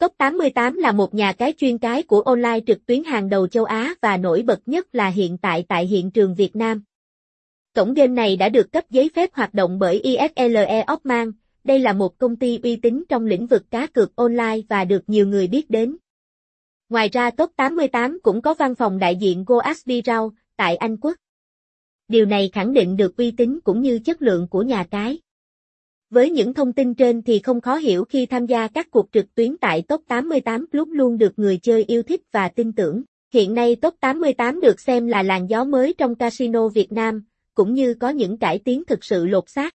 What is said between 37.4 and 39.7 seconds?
cũng như có những cải tiến thực sự lột xác.